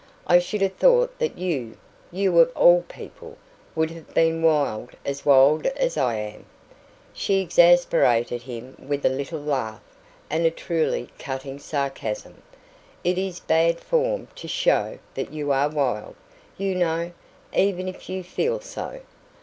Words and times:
"I 0.25 0.39
should 0.39 0.61
have 0.63 0.73
thought 0.77 1.19
that 1.19 1.37
you 1.37 1.77
YOU 2.11 2.39
of 2.39 2.51
all 2.57 2.81
people 2.89 3.37
would 3.75 3.91
have 3.91 4.15
been 4.15 4.41
wild 4.41 4.89
as 5.05 5.27
wild 5.27 5.67
as 5.67 5.95
I 5.95 6.15
am." 6.15 6.47
She 7.13 7.39
exasperated 7.39 8.41
him 8.41 8.75
with 8.79 9.05
a 9.05 9.09
little 9.09 9.37
laugh 9.39 9.83
and 10.27 10.43
a 10.43 10.49
truly 10.49 11.09
cutting 11.19 11.59
sarcasm. 11.59 12.41
"It 13.03 13.19
is 13.19 13.39
bad 13.41 13.79
form 13.79 14.27
to 14.37 14.47
SHOW 14.47 14.97
that 15.13 15.31
you 15.33 15.51
are 15.51 15.69
wild, 15.69 16.15
you 16.57 16.73
know, 16.73 17.11
even 17.53 17.87
if 17.87 18.09
you 18.09 18.23
feel 18.23 18.59
so." 18.59 19.01